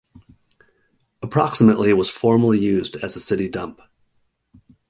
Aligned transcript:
Approximately 1.21 1.93
was 1.93 2.09
formerly 2.09 2.57
used 2.57 2.95
as 3.03 3.13
the 3.13 3.19
city 3.19 3.47
dump. 3.47 3.79